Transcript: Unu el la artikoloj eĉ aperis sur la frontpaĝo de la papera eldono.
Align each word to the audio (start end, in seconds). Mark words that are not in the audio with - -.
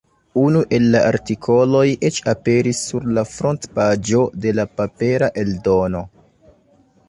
Unu 0.43 0.61
el 0.77 0.85
la 0.95 1.01
artikoloj 1.09 1.83
eĉ 2.09 2.17
aperis 2.33 2.81
sur 2.87 3.07
la 3.19 3.25
frontpaĝo 3.35 4.25
de 4.47 4.57
la 4.61 4.69
papera 4.81 5.33
eldono. 5.47 6.07